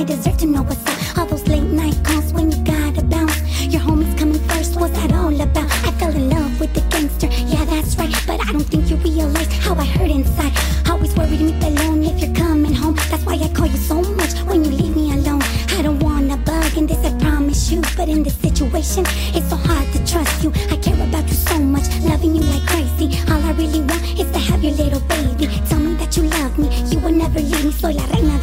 [0.00, 1.18] I deserve to know what's up.
[1.18, 3.38] All those late night calls when you gotta bounce.
[3.66, 5.70] Your homies coming first, what's that all about?
[5.84, 8.10] I fell in love with the gangster, yeah, that's right.
[8.26, 10.52] But I don't think you realize how I hurt inside.
[10.88, 12.94] Always worried me alone if you're coming home.
[13.10, 15.42] That's why I call you so much when you leave me alone.
[15.76, 17.82] I don't wanna bug in this, I promise you.
[17.94, 19.04] But in this situation,
[19.36, 20.50] it's so hard to trust you.
[20.70, 23.20] I care about you so much, loving you like crazy.
[23.30, 25.46] All I really want is to have your little baby.
[25.68, 27.72] Tell me that you love me, you will never leave me.
[27.72, 28.39] Soy la reina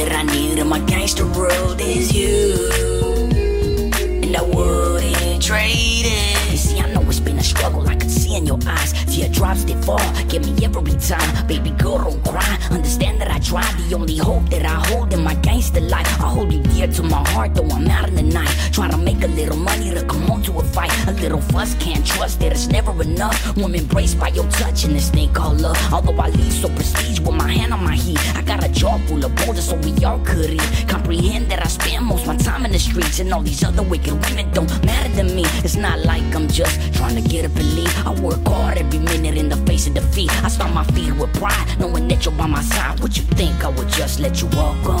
[0.00, 2.70] that I need in my gangster world is you.
[4.24, 6.50] And I wouldn't trade it.
[6.50, 7.86] You see, I know it's been a struggle.
[7.86, 8.92] I could see in your eyes.
[9.04, 10.00] Teardrops they fall.
[10.28, 11.46] Give me every time.
[11.46, 12.58] Baby girl, don't cry.
[12.70, 13.74] Understand that I tried.
[13.88, 15.34] The only hope that I hold in my
[15.70, 16.20] gangster life.
[16.20, 18.48] I hold you dear to my heart, though I'm out in the night.
[18.72, 20.90] Try to make a little money to come home to a fight.
[21.08, 23.56] A little fuss, can't trust that it's never enough.
[23.56, 25.76] I'm embraced by your touch and this thing called love.
[25.92, 28.18] Although I lead so prestige with my hand on my heat.
[28.36, 30.84] I got a jaw full of boulders so we all could eat.
[30.88, 34.14] Comprehend that I spend most my time in the streets and all these other wicked
[34.24, 35.44] women don't matter to me.
[35.64, 38.06] It's not like I'm just trying to get and leave.
[38.06, 40.30] I work hard every minute in the face of defeat.
[40.44, 43.00] I stomp my feet with pride, knowing that you're by my side.
[43.00, 44.99] Would you think I would just let you walk on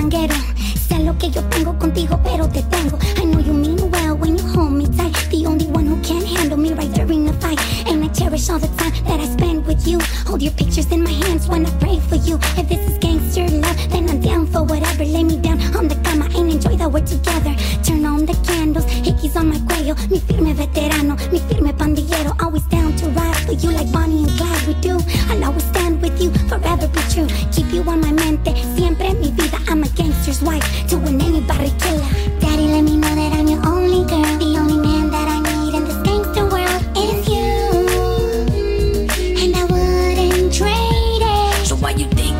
[0.00, 2.98] Sé lo que yo tengo contigo, pero te tengo.
[3.18, 5.14] I know you mean well when you hold me tight.
[5.30, 7.60] The only one who can handle me right during the fight.
[7.86, 9.98] And I cherish all the time that I spend with you.
[10.26, 12.38] Hold your pictures in my hands when I pray for you.
[12.56, 15.04] If this is gangster love, then I'm down for whatever.
[15.04, 17.54] Lay me down on the cama and enjoy that we're together.
[17.84, 19.94] Turn on the candles, hickeys on my cuello.
[20.10, 21.40] Mi firme veterano, mi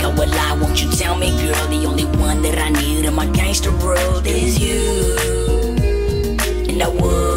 [0.05, 1.67] I will lie, Won't you tell me, girl?
[1.69, 5.17] The only one that I need in my gangster world is you.
[6.69, 7.30] And I would.